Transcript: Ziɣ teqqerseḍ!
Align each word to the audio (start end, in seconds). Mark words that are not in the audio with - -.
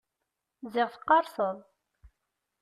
Ziɣ 0.71 0.87
teqqerseḍ! 0.89 1.57